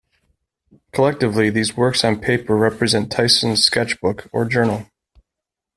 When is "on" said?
2.03-2.19